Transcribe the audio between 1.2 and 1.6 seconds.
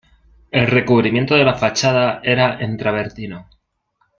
de la